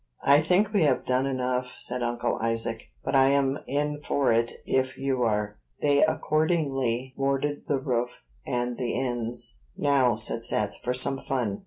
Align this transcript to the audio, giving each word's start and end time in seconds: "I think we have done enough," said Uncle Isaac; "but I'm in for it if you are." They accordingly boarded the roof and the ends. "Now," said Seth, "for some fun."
"I 0.23 0.41
think 0.41 0.73
we 0.73 0.81
have 0.85 1.05
done 1.05 1.27
enough," 1.27 1.73
said 1.77 2.01
Uncle 2.01 2.37
Isaac; 2.41 2.87
"but 3.03 3.15
I'm 3.15 3.59
in 3.67 4.01
for 4.01 4.31
it 4.31 4.53
if 4.65 4.97
you 4.97 5.21
are." 5.21 5.59
They 5.79 6.03
accordingly 6.03 7.13
boarded 7.15 7.65
the 7.67 7.79
roof 7.79 8.09
and 8.43 8.79
the 8.79 8.99
ends. 8.99 9.57
"Now," 9.77 10.15
said 10.15 10.43
Seth, 10.43 10.77
"for 10.83 10.95
some 10.95 11.19
fun." 11.19 11.59